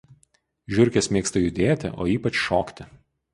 [0.77, 2.89] Žiurkės mėgsta judėti, o ypač šokti